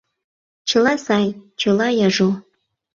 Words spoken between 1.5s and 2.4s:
чыла яжо.